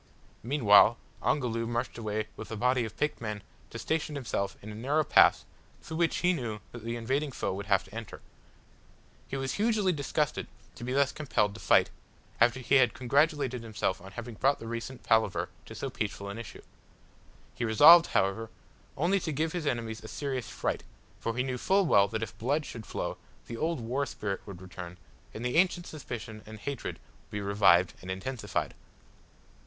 Meanwhile 0.41 0.97
Ongoloo 1.21 1.67
marched 1.67 1.95
away 1.99 2.27
with 2.35 2.49
a 2.49 2.55
body 2.55 2.85
of 2.85 2.97
picked 2.97 3.21
men 3.21 3.43
to 3.69 3.77
station 3.77 4.15
himself 4.15 4.57
in 4.63 4.71
a 4.71 4.73
narrow 4.73 5.03
pass 5.03 5.45
through 5.83 5.97
which 5.97 6.17
he 6.25 6.33
knew 6.33 6.59
that 6.71 6.83
the 6.83 6.95
invading 6.95 7.31
foe 7.31 7.53
would 7.53 7.67
have 7.67 7.83
to 7.83 7.93
enter. 7.93 8.19
He 9.27 9.37
was 9.37 9.53
hugely 9.53 9.91
disgusted 9.93 10.47
to 10.73 10.83
be 10.83 10.91
thus 10.93 11.11
compelled 11.11 11.53
to 11.53 11.59
fight, 11.59 11.91
after 12.39 12.59
he 12.61 12.77
had 12.77 12.95
congratulated 12.95 13.61
himself 13.61 14.01
on 14.01 14.13
having 14.13 14.33
brought 14.33 14.57
the 14.57 14.65
recent 14.65 15.03
palaver 15.03 15.49
to 15.67 15.75
so 15.75 15.91
peaceful 15.91 16.29
an 16.29 16.39
issue. 16.39 16.63
He 17.53 17.63
resolved, 17.63 18.07
however, 18.07 18.49
only 18.97 19.19
to 19.19 19.31
give 19.31 19.51
his 19.53 19.67
enemies 19.67 20.03
a 20.03 20.07
serious 20.07 20.49
fright, 20.49 20.83
for 21.19 21.37
he 21.37 21.43
knew 21.43 21.59
full 21.59 21.85
well 21.85 22.07
that 22.07 22.23
if 22.23 22.35
blood 22.39 22.65
should 22.65 22.87
flow, 22.87 23.17
the 23.45 23.55
old 23.55 23.79
war 23.79 24.07
spirit 24.07 24.41
would 24.47 24.63
return, 24.63 24.97
and 25.31 25.45
the 25.45 25.57
ancient 25.57 25.85
suspicion 25.85 26.41
and 26.47 26.57
hatred 26.61 26.97
be 27.29 27.39
revived 27.39 27.93
and 28.01 28.09
intensified. 28.09 28.73